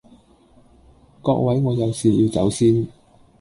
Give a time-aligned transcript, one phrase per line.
[1.21, 2.87] 各位我有事要走先